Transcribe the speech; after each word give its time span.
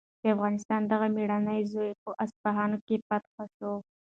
د 0.21 0.23
افغانستان 0.35 0.81
دغه 0.91 1.07
مېړنی 1.15 1.61
زوی 1.71 1.91
په 2.03 2.09
اصفهان 2.23 2.71
کې 2.85 2.95
فاتح 3.07 3.35
شو. 3.55 3.73